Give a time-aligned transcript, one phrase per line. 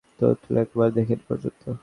[0.19, 1.63] চোখ তুলে একবার দেখেনি পর্যন্ত।